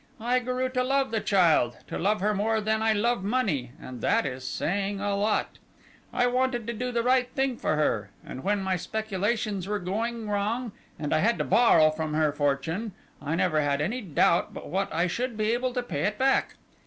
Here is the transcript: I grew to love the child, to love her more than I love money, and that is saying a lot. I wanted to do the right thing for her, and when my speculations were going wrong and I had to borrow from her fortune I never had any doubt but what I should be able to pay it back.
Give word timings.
I 0.19 0.39
grew 0.39 0.67
to 0.67 0.83
love 0.83 1.11
the 1.11 1.19
child, 1.21 1.77
to 1.85 1.99
love 1.99 2.21
her 2.21 2.33
more 2.33 2.59
than 2.59 2.81
I 2.81 2.91
love 2.91 3.23
money, 3.23 3.71
and 3.79 4.01
that 4.01 4.25
is 4.25 4.43
saying 4.43 4.99
a 4.99 5.15
lot. 5.15 5.59
I 6.11 6.25
wanted 6.25 6.65
to 6.65 6.73
do 6.73 6.91
the 6.91 7.03
right 7.03 7.29
thing 7.35 7.55
for 7.57 7.75
her, 7.75 8.09
and 8.25 8.43
when 8.43 8.63
my 8.63 8.77
speculations 8.77 9.67
were 9.67 9.77
going 9.77 10.27
wrong 10.27 10.71
and 10.97 11.13
I 11.13 11.19
had 11.19 11.37
to 11.37 11.43
borrow 11.43 11.91
from 11.91 12.15
her 12.15 12.31
fortune 12.33 12.93
I 13.21 13.35
never 13.35 13.61
had 13.61 13.79
any 13.79 14.01
doubt 14.01 14.55
but 14.55 14.69
what 14.69 14.91
I 14.91 15.05
should 15.05 15.37
be 15.37 15.51
able 15.51 15.71
to 15.73 15.83
pay 15.83 16.01
it 16.05 16.17
back. 16.17 16.55